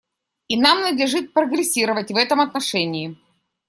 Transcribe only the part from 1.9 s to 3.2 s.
в этом отношении.